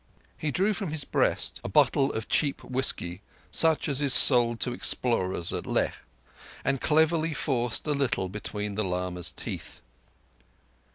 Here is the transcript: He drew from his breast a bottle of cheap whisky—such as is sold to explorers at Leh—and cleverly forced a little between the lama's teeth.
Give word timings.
He 0.35 0.49
drew 0.49 0.73
from 0.73 0.89
his 0.89 1.03
breast 1.03 1.61
a 1.63 1.69
bottle 1.69 2.11
of 2.13 2.27
cheap 2.27 2.63
whisky—such 2.63 3.87
as 3.87 4.01
is 4.01 4.15
sold 4.15 4.59
to 4.61 4.73
explorers 4.73 5.53
at 5.53 5.67
Leh—and 5.67 6.81
cleverly 6.81 7.35
forced 7.35 7.85
a 7.85 7.91
little 7.91 8.27
between 8.27 8.73
the 8.73 8.83
lama's 8.83 9.31
teeth. 9.31 9.83